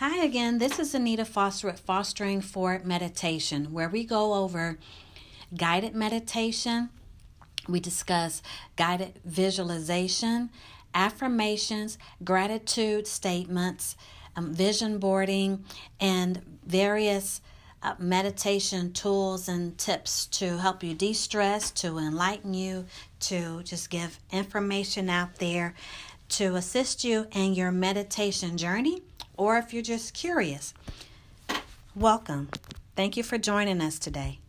Hi 0.00 0.22
again, 0.24 0.58
this 0.58 0.78
is 0.78 0.94
Anita 0.94 1.24
Foster 1.24 1.68
at 1.68 1.80
Fostering 1.80 2.40
for 2.40 2.80
Meditation, 2.84 3.72
where 3.72 3.88
we 3.88 4.04
go 4.04 4.34
over 4.34 4.78
guided 5.56 5.92
meditation. 5.92 6.90
We 7.68 7.80
discuss 7.80 8.40
guided 8.76 9.14
visualization, 9.24 10.50
affirmations, 10.94 11.98
gratitude 12.22 13.08
statements, 13.08 13.96
um, 14.36 14.54
vision 14.54 15.00
boarding, 15.00 15.64
and 15.98 16.42
various 16.64 17.40
uh, 17.82 17.96
meditation 17.98 18.92
tools 18.92 19.48
and 19.48 19.76
tips 19.78 20.26
to 20.26 20.58
help 20.58 20.84
you 20.84 20.94
de 20.94 21.12
stress, 21.12 21.72
to 21.72 21.98
enlighten 21.98 22.54
you, 22.54 22.84
to 23.18 23.64
just 23.64 23.90
give 23.90 24.20
information 24.30 25.10
out 25.10 25.40
there 25.40 25.74
to 26.28 26.54
assist 26.54 27.02
you 27.02 27.26
in 27.32 27.54
your 27.54 27.72
meditation 27.72 28.56
journey 28.56 29.02
or 29.38 29.56
if 29.56 29.72
you're 29.72 29.82
just 29.82 30.12
curious. 30.12 30.74
Welcome. 31.94 32.50
Thank 32.94 33.16
you 33.16 33.22
for 33.22 33.38
joining 33.38 33.80
us 33.80 33.98
today. 33.98 34.40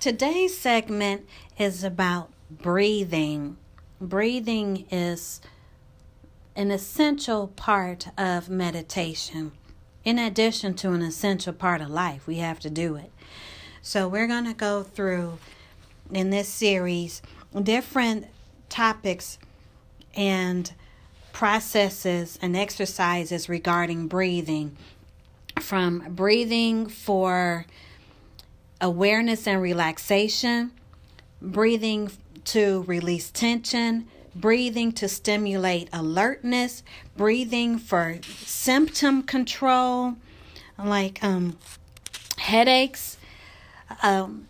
Today's 0.00 0.58
segment 0.58 1.28
is 1.56 1.84
about 1.84 2.32
breathing. 2.62 3.56
Breathing 4.00 4.86
is 4.90 5.40
an 6.56 6.70
essential 6.70 7.48
part 7.48 8.08
of 8.16 8.48
meditation. 8.48 9.52
In 10.04 10.18
addition 10.18 10.74
to 10.74 10.92
an 10.92 11.02
essential 11.02 11.52
part 11.52 11.80
of 11.80 11.90
life, 11.90 12.26
we 12.26 12.36
have 12.36 12.58
to 12.60 12.70
do 12.70 12.96
it. 12.96 13.10
So, 13.80 14.08
we're 14.08 14.26
going 14.26 14.44
to 14.44 14.54
go 14.54 14.82
through 14.82 15.38
in 16.12 16.30
this 16.30 16.48
series 16.48 17.22
different 17.62 18.26
topics 18.68 19.38
and 20.14 20.72
processes 21.32 22.38
and 22.42 22.56
exercises 22.56 23.48
regarding 23.48 24.08
breathing 24.08 24.76
from 25.60 26.04
breathing 26.10 26.86
for 26.86 27.66
awareness 28.80 29.46
and 29.46 29.60
relaxation, 29.60 30.72
breathing 31.40 32.10
to 32.46 32.82
release 32.82 33.30
tension, 33.30 34.08
breathing 34.34 34.92
to 34.92 35.08
stimulate 35.08 35.88
alertness, 35.92 36.82
breathing 37.16 37.78
for 37.78 38.18
symptom 38.22 39.22
control, 39.22 40.14
like 40.82 41.22
um, 41.22 41.58
headaches, 42.38 43.18
um, 44.02 44.48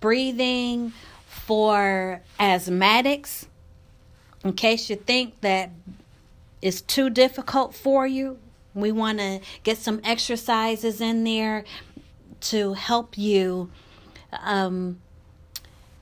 breathing 0.00 0.92
for 1.26 2.20
asthmatics, 2.38 3.46
in 4.44 4.52
case 4.52 4.90
you 4.90 4.96
think 4.96 5.40
that 5.40 5.70
it's 6.60 6.80
too 6.80 7.10
difficult 7.10 7.74
for 7.74 8.06
you. 8.06 8.38
We 8.74 8.92
want 8.92 9.18
to 9.18 9.40
get 9.62 9.78
some 9.78 10.00
exercises 10.04 11.00
in 11.00 11.24
there 11.24 11.64
to 12.40 12.74
help 12.74 13.16
you 13.18 13.70
um, 14.32 15.00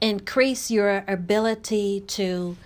increase 0.01 0.71
your 0.71 1.05
ability 1.09 2.01
to 2.01 2.57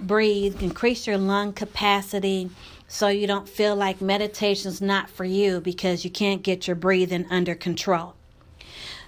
breathe, 0.00 0.62
increase 0.62 1.06
your 1.06 1.18
lung 1.18 1.52
capacity 1.52 2.50
so 2.88 3.08
you 3.08 3.26
don't 3.26 3.48
feel 3.48 3.74
like 3.74 4.00
meditation's 4.00 4.80
not 4.80 5.08
for 5.08 5.24
you 5.24 5.60
because 5.60 6.04
you 6.04 6.10
can't 6.10 6.42
get 6.42 6.66
your 6.66 6.76
breathing 6.76 7.26
under 7.30 7.54
control. 7.54 8.14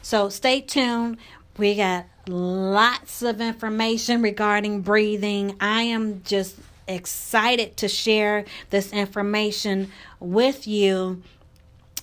So 0.03 0.29
stay 0.29 0.61
tuned. 0.61 1.19
We 1.59 1.75
got 1.77 2.07
lots 2.29 3.23
of 3.23 3.41
information 3.41 4.23
regarding 4.23 4.83
breathing. 4.83 5.57
I 5.61 5.83
am 5.83 6.23
just 6.25 6.57
excited 6.89 7.77
to 7.79 7.89
share 7.89 8.45
this 8.71 8.93
information 8.93 9.91
with 10.21 10.67
you. 10.67 11.23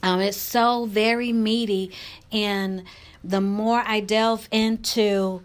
Um, 0.01 0.19
it's 0.19 0.37
so 0.37 0.85
very 0.85 1.31
meaty 1.31 1.91
and 2.31 2.83
the 3.23 3.41
more 3.41 3.83
I 3.85 3.99
delve 3.99 4.47
into 4.51 5.43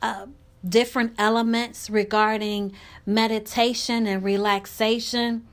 uh, 0.00 0.26
different 0.66 1.14
elements 1.18 1.90
regarding 1.90 2.72
meditation 3.04 4.06
and 4.06 4.22
relaxation, 4.22 5.46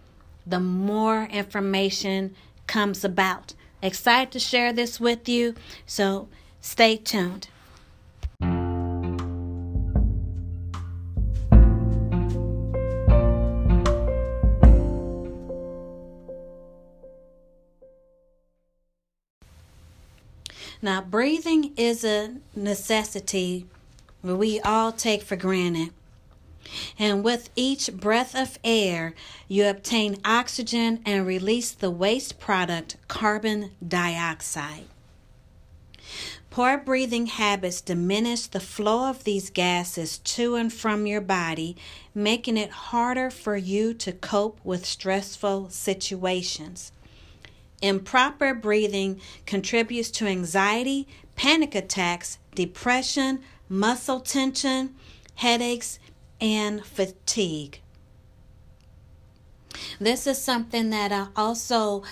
the 0.45 0.59
more 0.59 1.23
information 1.25 2.35
comes 2.67 3.03
about. 3.03 3.53
Excited 3.81 4.31
to 4.31 4.39
share 4.39 4.73
this 4.73 4.99
with 4.99 5.27
you, 5.27 5.55
so 5.85 6.27
stay 6.61 6.97
tuned. 6.97 7.49
Now, 20.85 21.01
breathing 21.01 21.73
is 21.77 22.03
a 22.03 22.35
necessity 22.55 23.65
we 24.21 24.59
all 24.59 24.91
take 24.91 25.23
for 25.23 25.35
granted. 25.35 25.89
And 26.99 27.23
with 27.23 27.49
each 27.55 27.91
breath 27.91 28.35
of 28.35 28.59
air, 28.63 29.15
you 29.47 29.65
obtain 29.65 30.21
oxygen 30.23 31.01
and 31.03 31.25
release 31.25 31.71
the 31.71 31.89
waste 31.89 32.39
product, 32.39 32.97
carbon 33.07 33.71
dioxide. 33.85 34.85
Poor 36.51 36.77
breathing 36.77 37.25
habits 37.25 37.81
diminish 37.81 38.45
the 38.45 38.59
flow 38.59 39.09
of 39.09 39.23
these 39.23 39.49
gases 39.49 40.19
to 40.19 40.53
and 40.53 40.71
from 40.71 41.07
your 41.07 41.19
body, 41.19 41.75
making 42.13 42.57
it 42.57 42.69
harder 42.69 43.31
for 43.31 43.57
you 43.57 43.95
to 43.95 44.11
cope 44.11 44.59
with 44.63 44.85
stressful 44.85 45.71
situations. 45.71 46.91
Improper 47.85 48.55
breathing 48.55 49.21
contributes 49.45 50.09
to 50.11 50.25
anxiety, 50.25 51.07
panic 51.35 51.75
attacks, 51.75 52.39
depression, 52.55 53.41
muscle 53.69 54.19
tension, 54.19 54.95
headaches, 55.35 55.99
and 56.41 56.83
fatigue. 56.83 57.81
This 59.99 60.25
is 60.25 60.41
something 60.41 60.89
that 60.89 61.11
I 61.11 61.27
also 61.35 62.03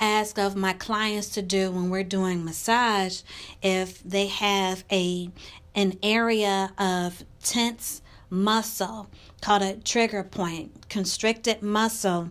ask 0.00 0.38
of 0.38 0.56
my 0.56 0.72
clients 0.72 1.28
to 1.30 1.42
do 1.42 1.70
when 1.72 1.90
we're 1.90 2.04
doing 2.04 2.42
massage 2.42 3.20
if 3.62 4.02
they 4.02 4.28
have 4.28 4.84
a 4.90 5.30
an 5.74 5.98
area 6.02 6.72
of 6.78 7.22
tense 7.42 8.00
muscle 8.30 9.08
called 9.40 9.62
a 9.62 9.76
trigger 9.76 10.24
point, 10.24 10.88
constricted 10.88 11.62
muscle 11.62 12.30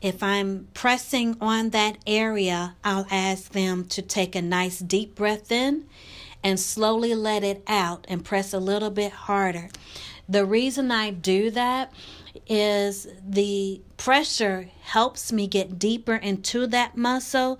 if 0.00 0.22
I'm 0.22 0.68
pressing 0.72 1.36
on 1.40 1.70
that 1.70 1.98
area, 2.06 2.76
I'll 2.82 3.06
ask 3.10 3.52
them 3.52 3.84
to 3.86 4.02
take 4.02 4.34
a 4.34 4.42
nice 4.42 4.78
deep 4.78 5.14
breath 5.14 5.52
in 5.52 5.86
and 6.42 6.58
slowly 6.58 7.14
let 7.14 7.44
it 7.44 7.62
out 7.66 8.06
and 8.08 8.24
press 8.24 8.54
a 8.54 8.58
little 8.58 8.90
bit 8.90 9.12
harder. 9.12 9.68
The 10.28 10.46
reason 10.46 10.90
I 10.90 11.10
do 11.10 11.50
that 11.50 11.92
is 12.48 13.08
the 13.26 13.80
pressure 13.96 14.68
helps 14.82 15.32
me 15.32 15.46
get 15.46 15.78
deeper 15.78 16.14
into 16.14 16.66
that 16.68 16.96
muscle 16.96 17.58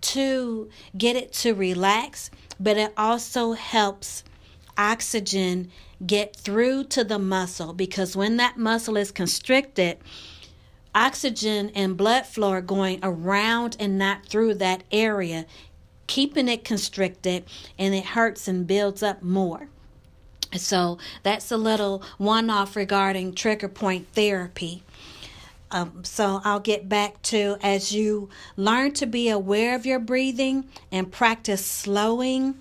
to 0.00 0.70
get 0.96 1.14
it 1.14 1.32
to 1.34 1.54
relax, 1.54 2.30
but 2.58 2.76
it 2.76 2.92
also 2.96 3.52
helps 3.52 4.24
oxygen 4.76 5.70
get 6.04 6.34
through 6.34 6.84
to 6.84 7.04
the 7.04 7.18
muscle 7.18 7.74
because 7.74 8.16
when 8.16 8.38
that 8.38 8.56
muscle 8.56 8.96
is 8.96 9.12
constricted, 9.12 9.98
oxygen 10.94 11.70
and 11.74 11.96
blood 11.96 12.26
flow 12.26 12.50
are 12.50 12.60
going 12.60 13.00
around 13.02 13.76
and 13.78 13.98
not 13.98 14.26
through 14.26 14.54
that 14.54 14.84
area, 14.90 15.46
keeping 16.06 16.48
it 16.48 16.64
constricted, 16.64 17.44
and 17.78 17.94
it 17.94 18.04
hurts 18.06 18.48
and 18.48 18.66
builds 18.66 19.02
up 19.02 19.22
more. 19.22 19.68
So 20.56 20.98
that's 21.22 21.52
a 21.52 21.56
little 21.56 22.02
one 22.18 22.50
off 22.50 22.74
regarding 22.74 23.34
trigger 23.34 23.68
point 23.68 24.08
therapy. 24.14 24.82
Um, 25.70 26.02
so 26.02 26.40
I'll 26.42 26.60
get 26.60 26.88
back 26.88 27.22
to 27.22 27.56
as 27.62 27.92
you 27.92 28.28
learn 28.56 28.92
to 28.94 29.06
be 29.06 29.28
aware 29.28 29.76
of 29.76 29.86
your 29.86 30.00
breathing 30.00 30.68
and 30.90 31.12
practice 31.12 31.64
slowing 31.64 32.56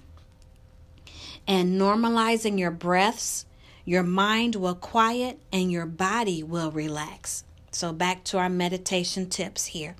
and 1.47 1.81
normalizing 1.81 2.59
your 2.59 2.69
breaths, 2.69 3.47
your 3.83 4.03
mind 4.03 4.55
will 4.55 4.75
quiet 4.75 5.39
and 5.51 5.71
your 5.71 5.87
body 5.87 6.43
will 6.43 6.69
relax. 6.69 7.43
So, 7.79 7.93
back 7.93 8.25
to 8.25 8.37
our 8.37 8.49
meditation 8.49 9.29
tips 9.29 9.67
here 9.67 9.95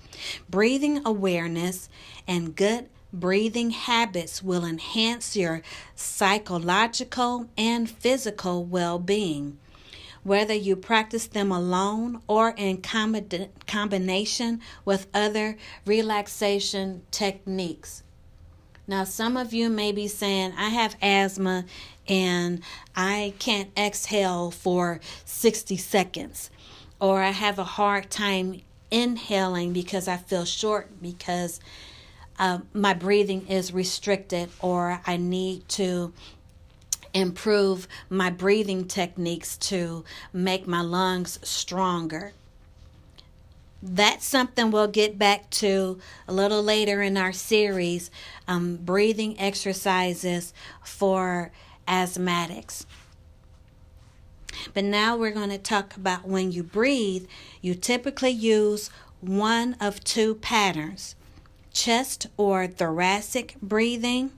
breathing 0.50 1.02
awareness 1.06 1.88
and 2.28 2.54
good 2.54 2.90
breathing 3.14 3.70
habits 3.70 4.44
will 4.44 4.66
enhance 4.66 5.38
your 5.38 5.62
psychological 5.96 7.48
and 7.58 7.90
physical 7.90 8.66
well 8.66 9.00
being. 9.00 9.60
Whether 10.24 10.56
you 10.56 10.76
practice 10.76 11.28
them 11.28 11.54
alone 11.54 12.22
or 12.28 12.54
in 12.58 12.82
combination 12.82 14.60
with 14.84 15.08
other 15.14 15.56
relaxation 15.86 17.04
techniques. 17.12 18.04
Now, 18.90 19.06
some 19.06 19.38
of 19.38 19.54
you 19.54 19.70
may 19.70 19.94
be 19.94 20.10
saying, 20.10 20.52
I 20.58 20.68
have 20.68 20.98
asthma 21.02 21.64
and 22.10 22.62
I 22.94 23.36
can't 23.40 23.70
exhale 23.78 24.52
for 24.52 25.00
60 25.24 25.78
seconds, 25.78 26.50
or 27.00 27.22
I 27.22 27.32
have 27.32 27.60
a 27.60 27.64
hard 27.64 28.10
time 28.10 28.62
inhaling 28.92 29.74
because 29.74 30.08
I 30.08 30.18
feel 30.18 30.46
short 30.46 31.02
because 31.02 31.60
uh, 32.38 32.60
my 32.74 32.94
breathing 32.94 33.48
is 33.48 33.74
restricted, 33.74 34.50
or 34.62 35.02
I 35.06 35.18
need 35.18 35.68
to 35.70 36.14
improve 37.14 37.88
my 38.10 38.30
breathing 38.30 38.86
techniques 38.86 39.58
to 39.58 40.06
make 40.32 40.66
my 40.66 40.82
lungs 40.82 41.40
stronger. 41.44 42.32
That's 43.82 44.26
something 44.26 44.72
we'll 44.72 44.88
get 44.88 45.18
back 45.18 45.50
to 45.52 46.00
a 46.28 46.34
little 46.34 46.62
later 46.62 47.02
in 47.02 47.18
our 47.18 47.32
series 47.32 48.12
um, 48.48 48.78
breathing 48.78 49.40
exercises 49.40 50.54
for 50.84 51.52
asthmatics. 51.88 52.86
But 54.74 54.84
now 54.84 55.16
we're 55.16 55.32
going 55.32 55.50
to 55.50 55.58
talk 55.58 55.96
about 55.96 56.28
when 56.28 56.52
you 56.52 56.64
breathe, 56.64 57.28
you 57.62 57.76
typically 57.76 58.32
use 58.32 58.90
one 59.22 59.76
of 59.80 60.04
two 60.04 60.36
patterns 60.36 61.16
chest 61.72 62.28
or 62.36 62.68
thoracic 62.68 63.56
breathing. 63.62 64.32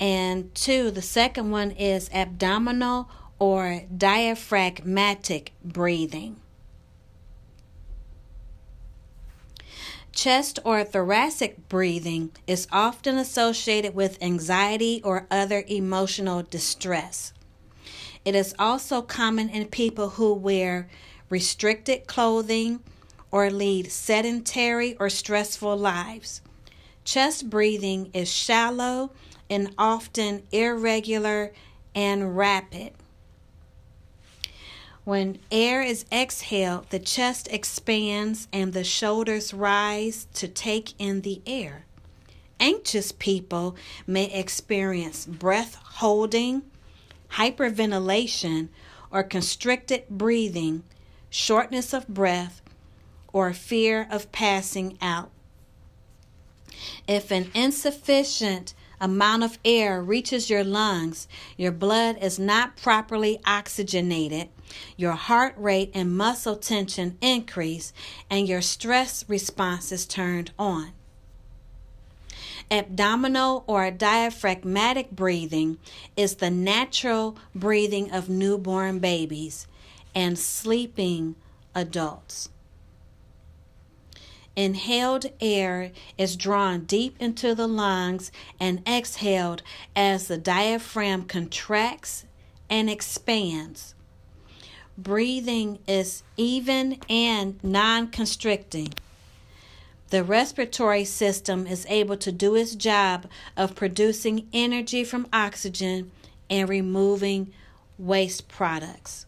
And 0.00 0.54
two, 0.54 0.90
the 0.90 1.02
second 1.02 1.50
one 1.50 1.72
is 1.72 2.08
abdominal 2.12 3.08
or 3.38 3.82
diaphragmatic 3.96 5.52
breathing. 5.64 6.36
Chest 10.12 10.58
or 10.64 10.82
thoracic 10.82 11.68
breathing 11.68 12.32
is 12.46 12.66
often 12.72 13.16
associated 13.16 13.94
with 13.94 14.20
anxiety 14.20 15.00
or 15.04 15.28
other 15.30 15.62
emotional 15.68 16.42
distress. 16.42 17.32
It 18.24 18.34
is 18.34 18.54
also 18.58 19.02
common 19.02 19.48
in 19.48 19.66
people 19.66 20.10
who 20.10 20.34
wear 20.34 20.88
restricted 21.30 22.06
clothing 22.06 22.80
or 23.30 23.50
lead 23.50 23.90
sedentary 23.92 24.96
or 24.98 25.10
stressful 25.10 25.76
lives. 25.76 26.40
Chest 27.04 27.48
breathing 27.48 28.10
is 28.12 28.32
shallow 28.32 29.12
and 29.48 29.74
often 29.78 30.42
irregular 30.52 31.52
and 31.94 32.36
rapid. 32.36 32.92
When 35.04 35.38
air 35.50 35.80
is 35.80 36.04
exhaled, 36.12 36.90
the 36.90 36.98
chest 36.98 37.48
expands 37.50 38.46
and 38.52 38.74
the 38.74 38.84
shoulders 38.84 39.54
rise 39.54 40.26
to 40.34 40.46
take 40.46 40.92
in 40.98 41.22
the 41.22 41.40
air. 41.46 41.86
Anxious 42.60 43.12
people 43.12 43.74
may 44.06 44.26
experience 44.26 45.24
breath 45.24 45.76
holding, 45.76 46.62
hyperventilation, 47.32 48.68
or 49.10 49.22
constricted 49.22 50.04
breathing, 50.08 50.82
shortness 51.30 51.92
of 51.92 52.08
breath, 52.08 52.60
or 53.32 53.52
fear 53.52 54.06
of 54.10 54.30
passing 54.32 54.98
out. 55.00 55.30
If 57.06 57.30
an 57.30 57.50
insufficient 57.54 58.74
amount 59.00 59.44
of 59.44 59.58
air 59.64 60.02
reaches 60.02 60.50
your 60.50 60.64
lungs, 60.64 61.28
your 61.56 61.72
blood 61.72 62.18
is 62.20 62.38
not 62.38 62.76
properly 62.76 63.40
oxygenated, 63.46 64.48
your 64.96 65.12
heart 65.12 65.54
rate 65.56 65.90
and 65.94 66.16
muscle 66.16 66.56
tension 66.56 67.16
increase, 67.20 67.92
and 68.28 68.48
your 68.48 68.60
stress 68.60 69.24
response 69.28 69.92
is 69.92 70.06
turned 70.06 70.50
on. 70.58 70.92
Abdominal 72.70 73.64
or 73.66 73.90
diaphragmatic 73.90 75.10
breathing 75.10 75.78
is 76.16 76.36
the 76.36 76.50
natural 76.50 77.36
breathing 77.54 78.10
of 78.10 78.28
newborn 78.28 78.98
babies 78.98 79.66
and 80.14 80.38
sleeping 80.38 81.34
adults. 81.74 82.50
Inhaled 84.54 85.26
air 85.40 85.92
is 86.18 86.36
drawn 86.36 86.80
deep 86.80 87.16
into 87.20 87.54
the 87.54 87.68
lungs 87.68 88.32
and 88.58 88.82
exhaled 88.86 89.62
as 89.94 90.26
the 90.26 90.36
diaphragm 90.36 91.24
contracts 91.24 92.26
and 92.68 92.90
expands. 92.90 93.94
Breathing 94.98 95.78
is 95.86 96.24
even 96.36 96.98
and 97.08 97.62
non 97.62 98.08
constricting. 98.08 98.92
The 100.10 100.24
respiratory 100.24 101.04
system 101.04 101.66
is 101.66 101.86
able 101.88 102.16
to 102.18 102.32
do 102.32 102.54
its 102.54 102.74
job 102.74 103.26
of 103.56 103.74
producing 103.74 104.48
energy 104.52 105.04
from 105.04 105.26
oxygen 105.32 106.10
and 106.48 106.68
removing 106.68 107.52
waste 107.98 108.48
products 108.48 109.26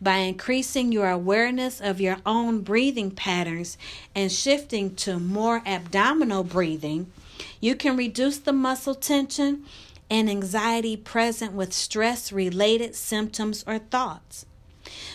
by 0.00 0.16
increasing 0.16 0.92
your 0.92 1.10
awareness 1.10 1.80
of 1.80 2.00
your 2.00 2.18
own 2.24 2.62
breathing 2.62 3.10
patterns 3.10 3.76
and 4.14 4.32
shifting 4.32 4.94
to 4.96 5.18
more 5.18 5.62
abdominal 5.66 6.42
breathing, 6.42 7.12
you 7.60 7.74
can 7.74 7.96
reduce 7.96 8.38
the 8.38 8.52
muscle 8.52 8.94
tension 8.94 9.64
and 10.08 10.30
anxiety 10.30 10.96
present 10.96 11.52
with 11.52 11.72
stress 11.72 12.32
related 12.32 12.94
symptoms 12.94 13.62
or 13.66 13.78
thoughts. 13.78 14.46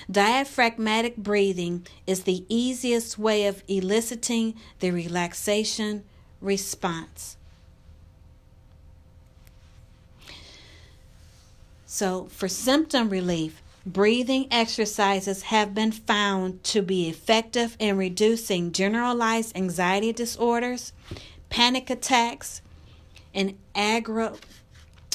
Diaphragmatic 0.10 1.18
breathing 1.18 1.86
is 2.06 2.24
the 2.24 2.45
easiest 2.50 3.18
way 3.18 3.45
of 3.45 3.63
eliciting 3.68 4.56
the 4.80 4.92
relaxation 4.92 6.04
response. 6.42 7.38
So, 11.86 12.25
for 12.25 12.48
symptom 12.48 13.10
relief, 13.10 13.62
Breathing 13.86 14.48
exercises 14.50 15.44
have 15.44 15.75
been 15.75 15.92
found 15.92 16.63
to 16.63 16.81
be 16.81 17.07
effective 17.07 17.78
in 17.78 17.98
reducing 17.98 18.71
generalized 18.71 19.56
anxiety 19.56 20.12
disorders, 20.12 20.92
panic 21.51 21.92
attacks, 21.92 22.63
and 23.31 23.56
agro, 23.75 24.38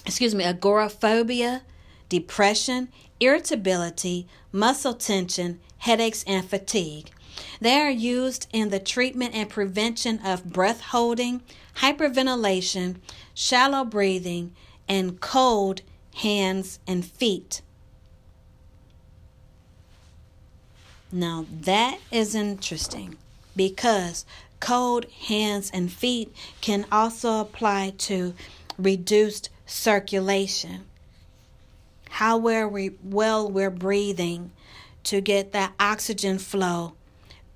excuse 0.06 0.36
me, 0.36 0.44
agoraphobia, 0.44 1.62
depression, 2.08 2.90
irritability, 3.20 4.26
muscle 4.50 4.94
tension, 4.94 5.60
headaches, 5.78 6.24
and 6.26 6.48
fatigue. 6.48 7.10
They 7.60 7.78
are 7.80 7.90
used 7.90 8.48
in 8.52 8.70
the 8.70 8.80
treatment 8.80 9.34
and 9.34 9.48
prevention 9.48 10.18
of 10.24 10.52
breath 10.52 10.80
holding, 10.80 11.42
hyperventilation, 11.76 12.96
shallow 13.34 13.84
breathing, 13.84 14.52
and 14.88 15.20
cold 15.20 15.82
hands 16.16 16.80
and 16.86 17.04
feet. 17.04 17.62
Now 21.12 21.46
that 21.62 21.98
is 22.10 22.34
interesting 22.34 23.16
because 23.56 24.24
cold 24.60 25.06
hands 25.28 25.70
and 25.72 25.90
feet 25.90 26.34
can 26.60 26.86
also 26.92 27.40
apply 27.40 27.94
to 27.98 28.34
reduced 28.78 29.50
circulation. 29.66 30.84
How 32.20 32.36
we, 32.36 32.90
well 33.02 33.50
we're 33.50 33.70
breathing 33.70 34.52
to 35.04 35.22
get 35.22 35.52
that 35.52 35.72
oxygen 35.80 36.38
flow 36.38 36.92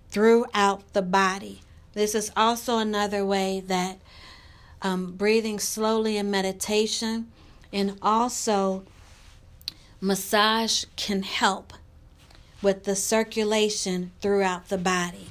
throughout 0.09 0.91
the 0.95 1.03
body. 1.03 1.61
This 1.93 2.15
is 2.15 2.33
also 2.35 2.79
another 2.79 3.27
way 3.27 3.63
that 3.67 3.99
um, 4.81 5.13
breathing 5.13 5.59
slowly 5.59 6.17
in 6.17 6.31
meditation 6.31 7.31
and 7.75 7.99
also 8.01 8.85
massage 10.01 10.87
can 10.97 11.25
help 11.25 11.75
with 12.63 12.85
the 12.85 12.97
circulation 12.97 14.13
throughout 14.23 14.71
the 14.71 14.79
body. 14.79 15.27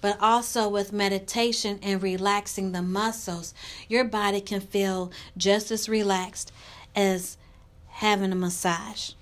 But 0.00 0.20
also 0.20 0.68
with 0.68 0.92
meditation 0.92 1.78
and 1.84 2.02
relaxing 2.02 2.72
the 2.72 2.82
muscles, 2.82 3.54
your 3.88 4.02
body 4.02 4.40
can 4.40 4.60
feel 4.60 5.12
just 5.36 5.70
as 5.70 5.88
relaxed 5.88 6.50
as 6.96 7.36
having 8.02 8.32
a 8.32 8.34
massage. 8.34 9.12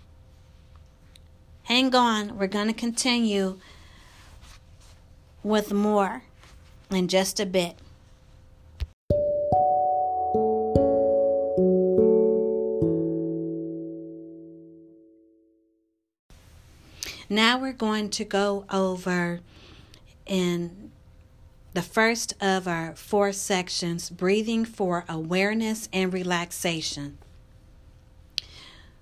Hang 1.64 1.94
on, 1.94 2.38
we're 2.38 2.46
going 2.46 2.66
to 2.66 2.72
continue 2.72 3.58
with 5.42 5.70
more 5.70 6.22
in 6.90 7.06
just 7.06 7.38
a 7.38 7.44
bit. 7.44 7.76
Now 17.28 17.58
we're 17.58 17.74
going 17.74 18.08
to 18.08 18.24
go 18.24 18.64
over 18.70 19.40
in 20.24 20.90
the 21.74 21.82
first 21.82 22.32
of 22.40 22.66
our 22.66 22.94
four 22.94 23.32
sections 23.32 24.08
breathing 24.08 24.64
for 24.64 25.04
awareness 25.06 25.90
and 25.92 26.14
relaxation. 26.14 27.18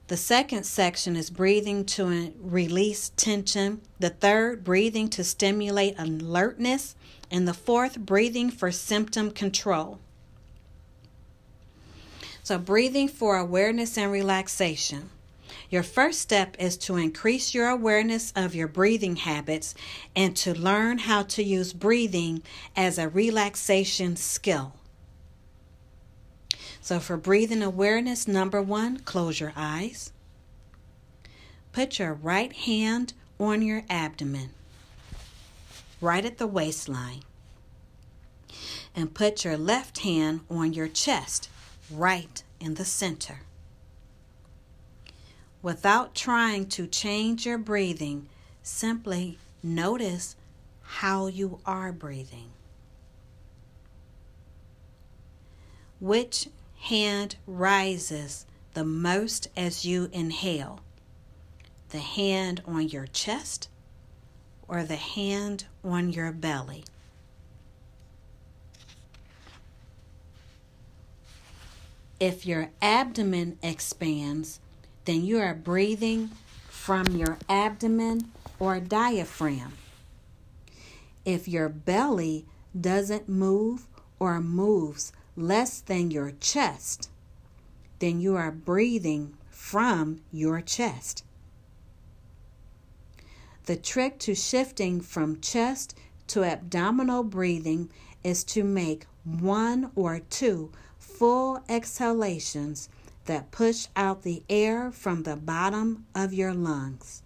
The 0.08 0.16
second 0.16 0.64
section 0.64 1.16
is 1.16 1.28
breathing 1.28 1.84
to 1.84 2.32
release 2.40 3.10
tension. 3.16 3.82
The 4.00 4.08
third, 4.08 4.64
breathing 4.64 5.10
to 5.10 5.22
stimulate 5.22 5.98
alertness. 5.98 6.96
And 7.30 7.46
the 7.46 7.52
fourth, 7.52 7.98
breathing 7.98 8.50
for 8.50 8.72
symptom 8.72 9.30
control. 9.30 9.98
So, 12.42 12.56
breathing 12.56 13.08
for 13.08 13.36
awareness 13.36 13.98
and 13.98 14.10
relaxation. 14.10 15.10
Your 15.68 15.82
first 15.82 16.20
step 16.20 16.56
is 16.58 16.78
to 16.78 16.96
increase 16.96 17.52
your 17.52 17.68
awareness 17.68 18.32
of 18.34 18.54
your 18.54 18.68
breathing 18.68 19.16
habits 19.16 19.74
and 20.16 20.34
to 20.38 20.58
learn 20.58 20.96
how 20.98 21.24
to 21.24 21.42
use 21.42 21.74
breathing 21.74 22.42
as 22.74 22.96
a 22.96 23.10
relaxation 23.10 24.16
skill. 24.16 24.77
So, 26.80 27.00
for 27.00 27.16
breathing 27.16 27.62
awareness, 27.62 28.26
number 28.26 28.62
one, 28.62 29.00
close 29.00 29.40
your 29.40 29.52
eyes. 29.56 30.12
Put 31.72 31.98
your 31.98 32.14
right 32.14 32.52
hand 32.52 33.12
on 33.38 33.62
your 33.62 33.84
abdomen, 33.88 34.50
right 36.00 36.24
at 36.24 36.38
the 36.38 36.46
waistline. 36.46 37.22
And 38.96 39.14
put 39.14 39.44
your 39.44 39.56
left 39.56 39.98
hand 39.98 40.40
on 40.50 40.72
your 40.72 40.88
chest, 40.88 41.48
right 41.90 42.42
in 42.58 42.74
the 42.74 42.84
center. 42.84 43.40
Without 45.62 46.14
trying 46.14 46.66
to 46.66 46.86
change 46.86 47.44
your 47.44 47.58
breathing, 47.58 48.28
simply 48.62 49.38
notice 49.62 50.36
how 50.82 51.26
you 51.26 51.60
are 51.66 51.92
breathing. 51.92 52.50
Which 56.00 56.48
hand 56.80 57.36
rises 57.46 58.46
the 58.74 58.84
most 58.84 59.48
as 59.56 59.84
you 59.84 60.08
inhale? 60.12 60.80
The 61.90 61.98
hand 61.98 62.62
on 62.66 62.88
your 62.88 63.06
chest 63.06 63.68
or 64.66 64.84
the 64.84 64.96
hand 64.96 65.64
on 65.82 66.12
your 66.12 66.32
belly? 66.32 66.84
If 72.20 72.44
your 72.44 72.70
abdomen 72.82 73.58
expands, 73.62 74.58
then 75.04 75.24
you 75.24 75.38
are 75.38 75.54
breathing 75.54 76.30
from 76.68 77.06
your 77.08 77.38
abdomen 77.48 78.32
or 78.58 78.80
diaphragm. 78.80 79.74
If 81.24 81.46
your 81.46 81.68
belly 81.68 82.44
doesn't 82.78 83.28
move 83.28 83.86
or 84.18 84.40
moves 84.40 85.12
less 85.38 85.80
than 85.80 86.10
your 86.10 86.32
chest, 86.40 87.08
then 88.00 88.20
you 88.20 88.36
are 88.36 88.50
breathing 88.50 89.34
from 89.50 90.20
your 90.32 90.60
chest. 90.60 91.24
The 93.66 93.76
trick 93.76 94.18
to 94.20 94.34
shifting 94.34 95.00
from 95.00 95.40
chest 95.40 95.94
to 96.28 96.44
abdominal 96.44 97.22
breathing 97.22 97.90
is 98.24 98.42
to 98.44 98.64
make 98.64 99.06
one 99.24 99.90
or 99.94 100.20
two 100.20 100.72
full 100.98 101.62
exhalations 101.68 102.88
that 103.26 103.50
push 103.50 103.88
out 103.94 104.22
the 104.22 104.42
air 104.48 104.90
from 104.90 105.22
the 105.22 105.36
bottom 105.36 106.06
of 106.14 106.32
your 106.32 106.54
lungs. 106.54 107.22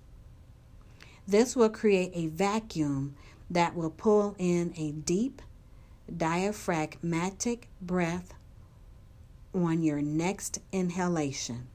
This 1.27 1.55
will 1.55 1.71
create 1.71 2.11
a 2.15 2.27
vacuum 2.27 3.15
that 3.49 3.77
will 3.77 3.91
pull 3.91 4.35
in 4.39 4.75
a 4.77 4.91
deep, 4.91 5.41
diaphragmatic 6.17 7.69
breath 7.81 8.35
on 9.55 9.83
your 9.83 10.01
next 10.01 10.59
inhalation. 10.73 11.69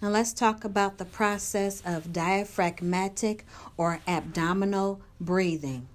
Now, 0.00 0.08
let's 0.08 0.32
talk 0.32 0.64
about 0.64 0.98
the 0.98 1.04
process 1.04 1.82
of 1.84 2.12
diaphragmatic 2.12 3.44
or 3.76 4.00
abdominal 4.06 5.00
breathing. 5.20 5.88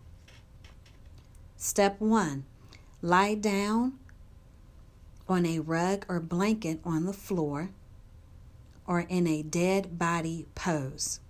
Step 1.56 2.00
one 2.02 2.44
lie 3.02 3.36
down 3.36 3.94
on 5.30 5.46
a 5.46 5.60
rug 5.60 6.06
or 6.10 6.20
blanket 6.20 6.80
on 6.84 7.06
the 7.06 7.14
floor 7.14 7.70
or 8.86 9.02
in 9.02 9.26
a 9.26 9.42
dead 9.42 9.98
body 9.98 10.46
pose 10.56 11.22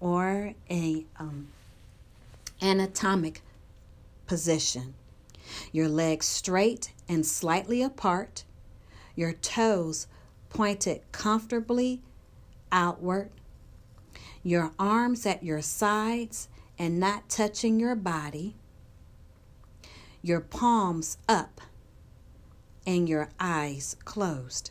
or 0.00 0.54
a 0.70 1.04
um, 1.18 1.48
anatomic 2.60 3.42
position. 4.26 4.94
Your 5.72 5.88
legs 5.88 6.26
straight 6.26 6.92
and 7.08 7.24
slightly 7.24 7.82
apart, 7.82 8.44
your 9.14 9.32
toes 9.32 10.06
pointed 10.50 11.00
comfortably 11.12 12.02
outward, 12.70 13.30
your 14.42 14.72
arms 14.78 15.26
at 15.26 15.42
your 15.42 15.62
sides 15.62 16.48
and 16.78 17.00
not 17.00 17.28
touching 17.28 17.80
your 17.80 17.96
body, 17.96 18.54
your 20.22 20.40
palms 20.40 21.18
up, 21.28 21.60
and 22.86 23.08
your 23.08 23.28
eyes 23.40 23.96
closed. 24.04 24.70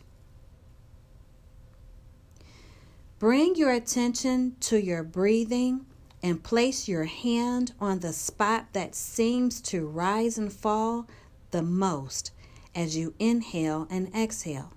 Bring 3.19 3.55
your 3.55 3.71
attention 3.71 4.55
to 4.59 4.79
your 4.79 5.03
breathing 5.03 5.87
and 6.21 6.43
place 6.43 6.87
your 6.87 7.05
hand 7.05 7.73
on 7.79 7.99
the 7.99 8.13
spot 8.13 8.67
that 8.73 8.93
seems 8.93 9.59
to 9.61 9.87
rise 9.87 10.37
and 10.37 10.53
fall 10.53 11.07
the 11.49 11.63
most 11.63 12.31
as 12.75 12.95
you 12.95 13.15
inhale 13.17 13.87
and 13.89 14.13
exhale. 14.15 14.71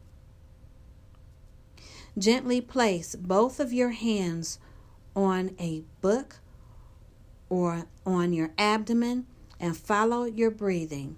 Gently 2.16 2.62
place 2.62 3.14
both 3.14 3.60
of 3.60 3.74
your 3.74 3.90
hands 3.90 4.58
on 5.14 5.54
a 5.60 5.84
book 6.00 6.36
or 7.50 7.84
on 8.06 8.32
your 8.32 8.52
abdomen 8.56 9.26
and 9.58 9.76
follow 9.76 10.24
your 10.24 10.50
breathing. 10.50 11.16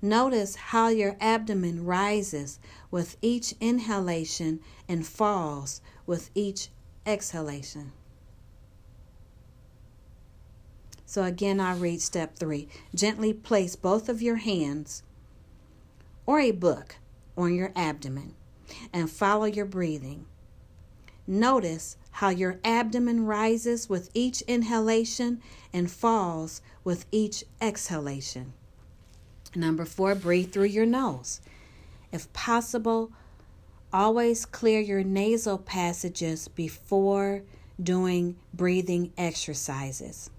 Notice 0.00 0.54
how 0.54 0.88
your 0.88 1.16
abdomen 1.20 1.84
rises 1.84 2.60
with 2.90 3.16
each 3.20 3.54
inhalation 3.60 4.60
and 4.88 5.06
falls 5.06 5.80
with 6.06 6.30
each 6.34 6.68
exhalation. 7.06 7.92
So, 11.04 11.22
again, 11.22 11.58
I 11.58 11.74
read 11.74 12.02
step 12.02 12.36
three. 12.36 12.68
Gently 12.94 13.32
place 13.32 13.76
both 13.76 14.08
of 14.08 14.20
your 14.20 14.36
hands 14.36 15.02
or 16.26 16.38
a 16.38 16.50
book 16.50 16.96
on 17.36 17.54
your 17.54 17.72
abdomen 17.74 18.34
and 18.92 19.10
follow 19.10 19.46
your 19.46 19.64
breathing. 19.64 20.26
Notice 21.26 21.96
how 22.10 22.30
your 22.30 22.58
abdomen 22.64 23.24
rises 23.26 23.88
with 23.88 24.10
each 24.12 24.42
inhalation 24.42 25.40
and 25.72 25.90
falls 25.90 26.60
with 26.84 27.06
each 27.10 27.44
exhalation. 27.60 28.52
Number 29.54 29.84
four, 29.84 30.14
breathe 30.14 30.52
through 30.52 30.64
your 30.64 30.86
nose. 30.86 31.40
If 32.12 32.32
possible, 32.32 33.12
always 33.92 34.46
clear 34.46 34.80
your 34.80 35.02
nasal 35.02 35.58
passages 35.58 36.48
before 36.48 37.42
doing 37.82 38.36
breathing 38.52 39.12
exercises. 39.16 40.30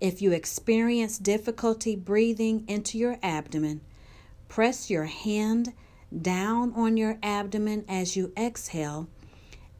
If 0.00 0.20
you 0.20 0.32
experience 0.32 1.18
difficulty 1.18 1.96
breathing 1.96 2.64
into 2.68 2.98
your 2.98 3.18
abdomen, 3.22 3.80
press 4.48 4.90
your 4.90 5.04
hand 5.06 5.72
down 6.20 6.72
on 6.74 6.96
your 6.96 7.18
abdomen 7.22 7.84
as 7.88 8.14
you 8.16 8.32
exhale 8.36 9.08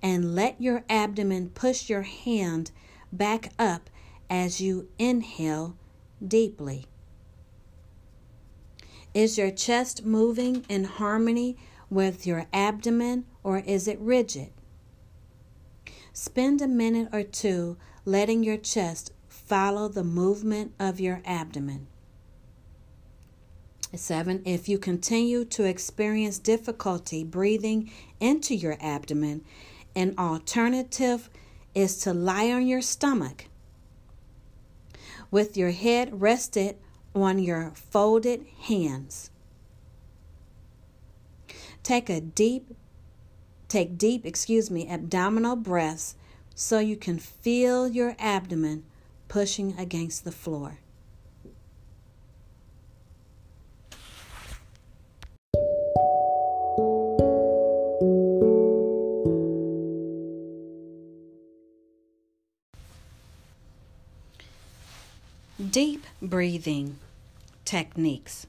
and 0.03 0.35
let 0.35 0.61
your 0.61 0.85
abdomen 0.89 1.51
push 1.51 1.89
your 1.89 2.03
hand 2.03 2.71
back 3.13 3.51
up 3.59 3.91
as 4.29 4.61
you 4.61 4.89
inhale 4.99 5.77
deeply. 6.27 6.87
Is 9.15 9.39
your 9.39 9.53
chest 9.53 10.05
moving 10.05 10.65
in 10.69 10.85
harmony 10.85 11.57
with 11.89 12.27
your 12.27 12.47
abdomen 12.53 13.25
or 13.45 13.59
is 13.59 13.87
it 13.87 14.01
rigid? 14.01 14.51
Spend 16.13 16.61
a 16.61 16.67
minute 16.67 17.09
or 17.13 17.23
two 17.23 17.77
letting 18.05 18.43
your 18.43 18.57
chest 18.57 19.13
follow 19.29 19.87
the 19.87 20.03
movement 20.03 20.73
of 20.81 20.99
your 20.99 21.23
abdomen. 21.25 21.87
Seven, 23.95 24.43
if 24.45 24.69
you 24.69 24.79
continue 24.79 25.45
to 25.45 25.63
experience 25.63 26.39
difficulty 26.41 27.23
breathing 27.23 27.93
into 28.19 28.57
your 28.57 28.77
abdomen, 28.81 29.45
an 29.95 30.15
alternative 30.19 31.31
is 31.73 31.99
to 31.99 32.13
lie 32.13 32.51
on 32.51 32.67
your 32.67 32.83
stomach 32.83 33.47
with 35.31 35.57
your 35.57 35.71
head 35.71 36.21
rested 36.21 36.77
on 37.15 37.39
your 37.39 37.73
folded 37.75 38.47
hands. 38.67 39.31
Take 41.83 42.09
a 42.09 42.21
deep 42.21 42.75
take 43.75 43.99
deep, 43.99 44.25
excuse 44.25 44.71
me, 44.71 44.89
abdominal 44.89 45.57
breaths 45.57 46.15
so 46.55 46.79
you 46.79 46.97
can 46.97 47.19
feel 47.19 47.89
your 47.89 48.15
abdomen 48.21 48.85
pushing 49.27 49.77
against 49.77 50.25
the 50.25 50.31
floor. 50.31 50.79
Deep 65.71 66.07
breathing 66.23 67.01
techniques. 67.75 68.47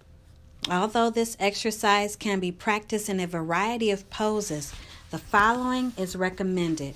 Although 0.69 1.09
this 1.09 1.35
exercise 1.39 2.15
can 2.15 2.39
be 2.39 2.51
practiced 2.51 3.09
in 3.09 3.19
a 3.19 3.25
variety 3.25 3.89
of 3.89 4.07
poses, 4.11 4.71
the 5.09 5.17
following 5.17 5.93
is 5.97 6.15
recommended. 6.15 6.93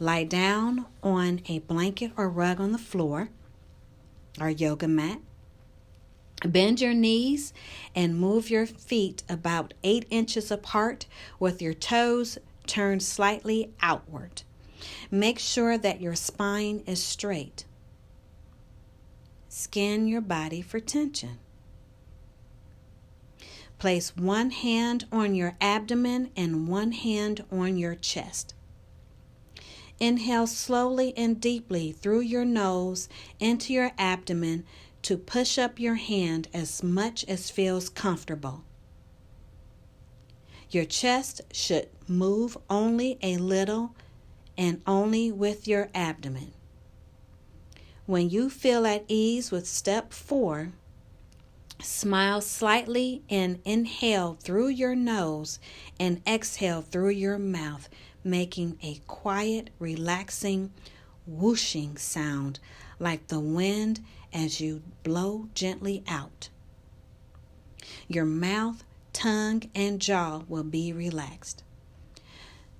Lie 0.00 0.24
down 0.24 0.86
on 1.00 1.42
a 1.46 1.60
blanket 1.60 2.10
or 2.16 2.28
rug 2.28 2.60
on 2.60 2.72
the 2.72 2.86
floor 2.92 3.28
or 4.40 4.50
yoga 4.50 4.88
mat. 4.88 5.20
Bend 6.44 6.80
your 6.80 6.92
knees 6.92 7.52
and 7.94 8.18
move 8.18 8.50
your 8.50 8.66
feet 8.66 9.22
about 9.28 9.74
eight 9.84 10.06
inches 10.10 10.50
apart 10.50 11.06
with 11.38 11.62
your 11.62 11.72
toes 11.72 12.36
turned 12.66 13.04
slightly 13.04 13.70
outward. 13.80 14.42
Make 15.08 15.38
sure 15.38 15.78
that 15.78 16.00
your 16.00 16.16
spine 16.16 16.82
is 16.84 17.00
straight. 17.00 17.64
Scan 19.48 20.08
your 20.08 20.20
body 20.20 20.60
for 20.60 20.80
tension. 20.80 21.38
Place 23.78 24.16
one 24.16 24.50
hand 24.50 25.06
on 25.12 25.34
your 25.34 25.56
abdomen 25.60 26.30
and 26.36 26.68
one 26.68 26.92
hand 26.92 27.44
on 27.50 27.76
your 27.76 27.94
chest. 27.94 28.54
Inhale 30.00 30.46
slowly 30.46 31.12
and 31.16 31.40
deeply 31.40 31.92
through 31.92 32.20
your 32.20 32.44
nose 32.44 33.08
into 33.38 33.72
your 33.72 33.92
abdomen 33.98 34.64
to 35.02 35.16
push 35.16 35.58
up 35.58 35.78
your 35.78 35.96
hand 35.96 36.48
as 36.54 36.82
much 36.82 37.24
as 37.26 37.50
feels 37.50 37.88
comfortable. 37.88 38.64
Your 40.70 40.84
chest 40.84 41.42
should 41.52 41.88
move 42.08 42.56
only 42.68 43.18
a 43.22 43.36
little 43.36 43.94
and 44.56 44.80
only 44.86 45.30
with 45.30 45.68
your 45.68 45.88
abdomen. 45.94 46.52
When 48.06 48.28
you 48.28 48.50
feel 48.50 48.86
at 48.86 49.04
ease 49.08 49.50
with 49.50 49.66
step 49.66 50.12
four, 50.12 50.72
Smile 51.80 52.40
slightly 52.40 53.22
and 53.28 53.60
inhale 53.64 54.34
through 54.34 54.68
your 54.68 54.94
nose 54.94 55.58
and 55.98 56.22
exhale 56.26 56.82
through 56.82 57.10
your 57.10 57.38
mouth, 57.38 57.88
making 58.22 58.78
a 58.82 59.00
quiet, 59.06 59.70
relaxing, 59.78 60.72
whooshing 61.26 61.96
sound 61.96 62.58
like 62.98 63.26
the 63.26 63.40
wind 63.40 64.00
as 64.32 64.60
you 64.60 64.82
blow 65.02 65.48
gently 65.54 66.02
out. 66.08 66.48
Your 68.08 68.24
mouth, 68.24 68.84
tongue, 69.12 69.62
and 69.74 70.00
jaw 70.00 70.42
will 70.48 70.64
be 70.64 70.92
relaxed. 70.92 71.62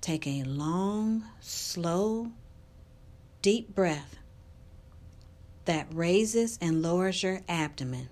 Take 0.01 0.27
a 0.27 0.43
long, 0.43 1.25
slow, 1.41 2.31
deep 3.41 3.73
breath 3.73 4.15
that 5.65 5.87
raises 5.91 6.57
and 6.61 6.81
lowers 6.81 7.23
your 7.23 7.41
abdomen. 7.47 8.09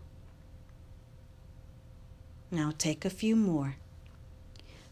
Now 2.53 2.71
take 2.77 3.03
a 3.03 3.09
few 3.09 3.35
more. 3.35 3.77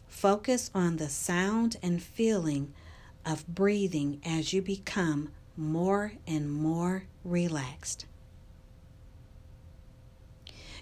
Focus 0.07 0.71
on 0.73 0.97
the 0.97 1.09
sound 1.09 1.77
and 1.83 2.01
feeling 2.01 2.73
of 3.23 3.45
breathing 3.47 4.19
as 4.25 4.51
you 4.51 4.63
become 4.63 5.29
more 5.55 6.13
and 6.25 6.51
more 6.51 7.03
relaxed. 7.23 8.07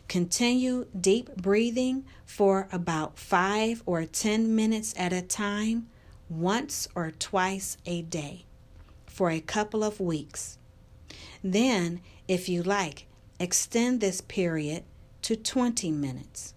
Continue 0.07 0.87
deep 0.97 1.35
breathing 1.35 2.05
for 2.25 2.69
about 2.71 3.19
five 3.19 3.83
or 3.85 4.05
ten 4.05 4.55
minutes 4.55 4.93
at 4.95 5.11
a 5.11 5.21
time, 5.21 5.89
once 6.29 6.87
or 6.95 7.11
twice 7.11 7.75
a 7.85 8.03
day, 8.03 8.45
for 9.05 9.29
a 9.29 9.41
couple 9.41 9.83
of 9.83 9.99
weeks. 9.99 10.57
Then, 11.43 11.99
if 12.29 12.47
you 12.47 12.63
like, 12.63 13.05
extend 13.37 13.99
this 13.99 14.21
period 14.21 14.85
to 15.23 15.35
20 15.35 15.91
minutes. 15.91 16.53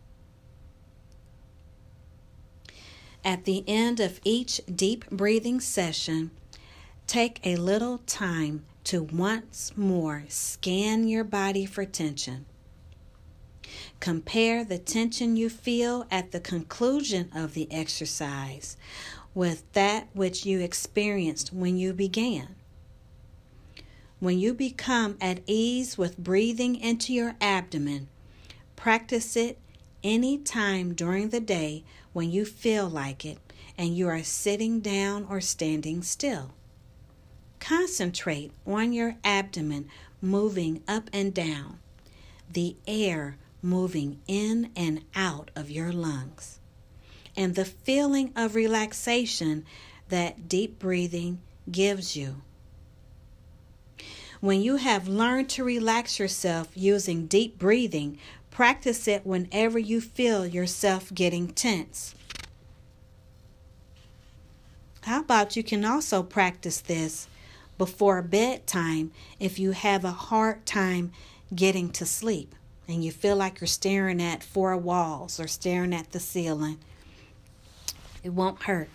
At 3.24 3.44
the 3.44 3.62
end 3.68 4.00
of 4.00 4.20
each 4.24 4.61
deep 4.74 5.08
breathing 5.11 5.61
session, 5.61 6.32
take 7.06 7.40
a 7.44 7.56
little 7.56 7.98
time 7.98 8.64
to 8.85 9.04
once 9.04 9.72
more 9.76 10.24
scan 10.28 11.06
your 11.06 11.22
body 11.22 11.64
for 11.64 11.85
tension. 11.85 12.46
Compare 14.00 14.64
the 14.64 14.78
tension 14.78 15.37
you 15.37 15.48
feel 15.48 16.06
at 16.11 16.32
the 16.32 16.40
conclusion 16.40 17.30
of 17.32 17.54
the 17.54 17.70
exercise 17.70 18.76
with 19.35 19.70
that 19.72 20.08
which 20.12 20.44
you 20.44 20.58
experienced 20.58 21.52
when 21.52 21.76
you 21.76 21.92
began. 21.92 22.56
When 24.18 24.38
you 24.38 24.52
become 24.52 25.16
at 25.20 25.40
ease 25.46 25.96
with 25.96 26.18
breathing 26.18 26.74
into 26.74 27.12
your 27.12 27.37
abdomen, 27.40 28.08
practice 28.74 29.37
it 29.37 29.58
any 30.02 30.38
time 30.38 30.94
during 30.94 31.28
the 31.28 31.40
day 31.40 31.85
when 32.12 32.31
you 32.31 32.44
feel 32.44 32.88
like 32.88 33.25
it 33.25 33.38
and 33.79 33.96
you 33.96 34.09
are 34.09 34.22
sitting 34.22 34.81
down 34.81 35.27
or 35.29 35.40
standing 35.40 36.03
still. 36.03 36.53
Concentrate 37.59 38.53
on 38.66 38.92
your 38.92 39.16
abdomen 39.25 39.88
moving 40.20 40.83
up 40.87 41.09
and 41.12 41.33
down, 41.33 41.79
the 42.51 42.77
air 42.87 43.37
moving 43.62 44.20
in 44.27 44.70
and 44.77 45.03
out 45.14 45.51
of 45.55 45.70
your 45.70 45.92
lungs, 45.92 46.59
and 47.37 47.55
the 47.55 47.64
feeling 47.64 48.33
of 48.35 48.55
relaxation 48.55 49.64
that 50.09 50.48
deep 50.48 50.79
breathing 50.79 51.40
gives 51.70 52.16
you. 52.16 52.42
When 54.40 54.61
you 54.61 54.77
have 54.77 55.07
learned 55.07 55.48
to 55.51 55.62
relax 55.62 56.18
yourself 56.18 56.68
using 56.75 57.27
deep 57.27 57.59
breathing, 57.59 58.18
Practice 58.52 59.08
it 59.08 59.26
whenever 59.26 59.78
you 59.78 60.00
feel 60.02 60.46
yourself 60.46 61.12
getting 61.14 61.48
tense. 61.48 62.14
How 65.04 65.20
about 65.20 65.56
you 65.56 65.64
can 65.64 65.86
also 65.86 66.22
practice 66.22 66.80
this 66.80 67.28
before 67.78 68.20
bedtime 68.20 69.10
if 69.40 69.58
you 69.58 69.72
have 69.72 70.04
a 70.04 70.12
hard 70.12 70.66
time 70.66 71.12
getting 71.54 71.90
to 71.92 72.04
sleep 72.04 72.54
and 72.86 73.02
you 73.02 73.10
feel 73.10 73.36
like 73.36 73.60
you're 73.60 73.66
staring 73.66 74.20
at 74.20 74.44
four 74.44 74.76
walls 74.76 75.40
or 75.40 75.48
staring 75.48 75.94
at 75.94 76.12
the 76.12 76.20
ceiling? 76.20 76.78
It 78.22 78.34
won't 78.34 78.64
hurt. 78.64 78.90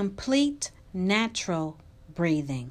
Complete 0.00 0.70
natural 0.94 1.76
breathing. 2.14 2.70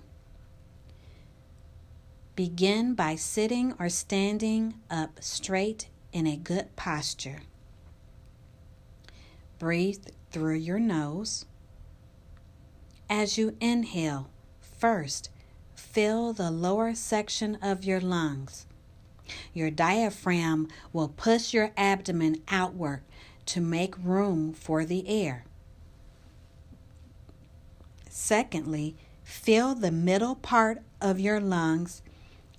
Begin 2.35 2.95
by 2.95 3.17
sitting 3.17 3.75
or 3.77 3.87
standing 3.87 4.73
up 4.89 5.19
straight 5.21 5.89
in 6.11 6.25
a 6.25 6.35
good 6.35 6.75
posture. 6.75 7.41
Breathe 9.59 10.07
through 10.31 10.55
your 10.55 10.79
nose. 10.79 11.45
As 13.07 13.37
you 13.37 13.55
inhale, 13.61 14.31
first 14.59 15.29
fill 15.75 16.33
the 16.33 16.49
lower 16.49 16.95
section 16.95 17.59
of 17.61 17.83
your 17.85 18.01
lungs. 18.01 18.65
Your 19.53 19.69
diaphragm 19.69 20.67
will 20.91 21.09
push 21.09 21.53
your 21.53 21.73
abdomen 21.77 22.41
outward 22.47 23.03
to 23.45 23.61
make 23.61 23.93
room 24.03 24.51
for 24.51 24.83
the 24.83 25.07
air. 25.07 25.45
Secondly, 28.09 28.95
fill 29.23 29.75
the 29.75 29.91
middle 29.91 30.35
part 30.35 30.81
of 30.99 31.19
your 31.19 31.39
lungs 31.39 32.01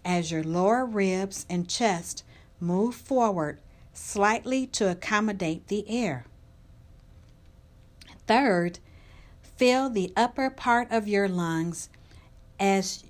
as 0.05 0.31
your 0.31 0.45
lower 0.45 0.87
ribs 0.87 1.45
and 1.51 1.69
chest 1.69 2.23
move 2.61 2.95
forward 2.95 3.61
slightly 3.93 4.67
to 4.69 4.89
accommodate 4.89 5.67
the 5.67 5.85
air. 5.89 6.25
Third, 8.27 8.79
fill 9.43 9.91
the 9.91 10.13
upper 10.17 10.51
part 10.51 10.91
of 10.93 11.09
your 11.09 11.29
lungs 11.29 11.89
as 12.61 13.03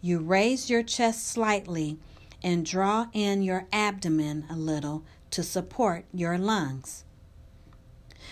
you 0.00 0.20
raise 0.20 0.70
your 0.70 0.84
chest 0.84 1.26
slightly 1.26 1.98
and 2.42 2.64
draw 2.64 3.08
in 3.12 3.42
your 3.42 3.66
abdomen 3.72 4.46
a 4.48 4.54
little 4.54 5.02
to 5.32 5.42
support 5.42 6.04
your 6.12 6.38
lungs. 6.38 7.04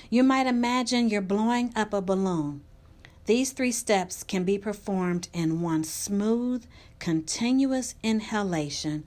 You 0.09 0.23
might 0.23 0.47
imagine 0.47 1.09
you're 1.09 1.20
blowing 1.20 1.73
up 1.75 1.92
a 1.92 2.01
balloon 2.01 2.62
These 3.26 3.52
three 3.52 3.72
steps 3.72 4.22
can 4.22 4.44
be 4.44 4.58
performed 4.58 5.28
in 5.32 5.62
one 5.62 5.84
smooth, 5.84 6.66
continuous 6.98 7.94
inhalation, 8.02 9.04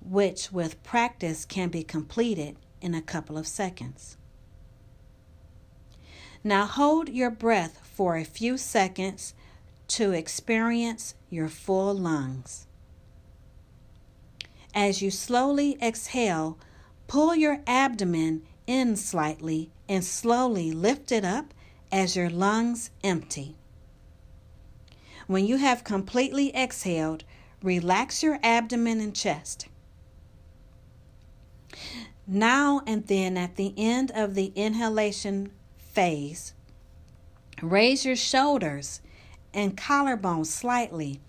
which 0.00 0.50
with 0.50 0.82
practice 0.82 1.44
can 1.44 1.68
be 1.68 1.84
completed 1.84 2.56
in 2.80 2.94
a 2.94 3.02
couple 3.02 3.36
of 3.36 3.46
seconds. 3.46 4.16
Now 6.42 6.64
hold 6.64 7.08
your 7.08 7.30
breath 7.30 7.80
for 7.84 8.16
a 8.16 8.24
few 8.24 8.56
seconds 8.56 9.34
to 9.88 10.12
experience 10.12 11.14
your 11.28 11.48
full 11.48 11.94
lungs. 11.94 12.66
As 14.74 15.02
you 15.02 15.10
slowly 15.10 15.76
exhale, 15.82 16.58
pull 17.06 17.34
your 17.34 17.60
abdomen 17.66 18.42
in 18.66 18.96
slightly 18.96 19.70
and 19.88 20.02
slowly 20.02 20.72
lift 20.72 21.12
it 21.12 21.24
up 21.24 21.52
as 21.92 22.16
your 22.16 22.30
lungs 22.30 22.90
empty. 23.04 23.54
When 25.26 25.46
you 25.46 25.58
have 25.58 25.84
completely 25.84 26.54
exhaled, 26.56 27.22
relax 27.62 28.22
your 28.22 28.38
abdomen 28.42 29.00
and 29.00 29.14
chest. 29.14 29.68
Now 32.26 32.80
and 32.86 33.06
then, 33.06 33.36
at 33.36 33.56
the 33.56 33.74
end 33.76 34.10
of 34.14 34.34
the 34.34 34.52
inhalation 34.56 35.52
phase, 35.76 36.54
raise 37.60 38.04
your 38.04 38.16
shoulders 38.16 39.00
and 39.52 39.76
collarbone 39.76 40.44
slightly 40.44 41.20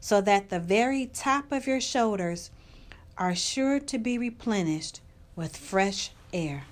so 0.00 0.20
that 0.20 0.48
the 0.48 0.60
very 0.60 1.06
top 1.06 1.52
of 1.52 1.66
your 1.66 1.80
shoulders 1.80 2.50
are 3.16 3.34
sure 3.34 3.78
to 3.80 3.98
be 3.98 4.16
replenished 4.18 5.00
with 5.36 5.56
fresh 5.56 6.12
air. 6.32 6.64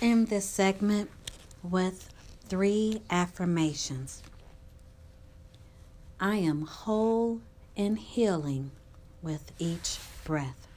End 0.00 0.28
this 0.28 0.48
segment 0.48 1.10
with 1.62 2.10
three 2.48 3.02
affirmations. 3.10 4.22
I 6.20 6.36
am 6.36 6.62
whole 6.62 7.40
and 7.76 7.98
healing 7.98 8.70
with 9.22 9.50
each 9.58 9.98
breath. 10.24 10.68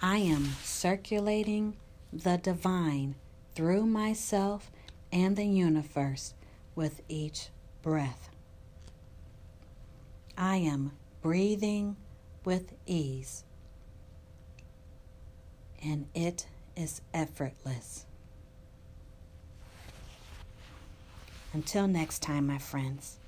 I 0.00 0.18
am 0.18 0.52
circulating 0.62 1.76
the 2.12 2.38
divine 2.38 3.16
through 3.54 3.84
myself 3.84 4.70
and 5.12 5.36
the 5.36 5.46
universe 5.46 6.32
with 6.74 7.02
each 7.08 7.48
breath. 7.82 8.30
I 10.38 10.56
am 10.56 10.92
breathing 11.20 11.96
with 12.44 12.72
ease, 12.86 13.44
and 15.86 16.06
it 16.14 16.46
is 16.74 17.00
effortless. 17.14 18.06
Until 21.52 21.86
next 21.86 22.22
time, 22.22 22.46
my 22.46 22.58
friends. 22.58 23.18